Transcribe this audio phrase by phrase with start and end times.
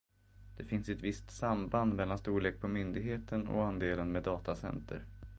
[0.57, 5.05] Det finns ett visst samband mellan storlek på myndigheten och andelen med datacenter.